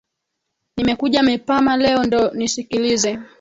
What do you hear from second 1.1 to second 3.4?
mepama leo ndo nisikilize